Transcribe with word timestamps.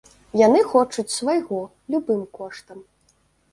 Яны 0.39 0.61
хочуць 0.71 1.13
свайго, 1.17 1.61
любым 1.93 2.27
коштам. 2.41 2.83